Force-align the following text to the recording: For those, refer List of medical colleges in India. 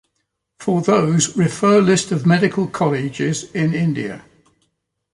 For 0.57 0.81
those, 0.81 1.37
refer 1.37 1.79
List 1.79 2.11
of 2.11 2.25
medical 2.25 2.65
colleges 2.65 3.43
in 3.51 3.75
India. 3.75 4.25